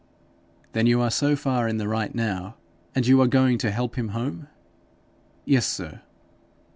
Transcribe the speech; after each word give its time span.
'Then 0.73 0.87
you 0.87 0.99
are 0.99 1.11
so 1.11 1.35
far 1.35 1.67
in 1.67 1.77
the 1.77 1.87
right 1.87 2.15
now. 2.15 2.55
And 2.95 3.05
you 3.05 3.21
are 3.21 3.27
going 3.27 3.59
to 3.59 3.69
help 3.69 3.99
him 3.99 4.07
home?' 4.07 4.47
'Yes, 5.45 5.67
sir.' 5.67 6.01